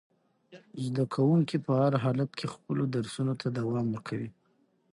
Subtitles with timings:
[0.85, 4.29] زده کوونکي په هر حالت کې خپلو درسونو ته دوام ورکوي.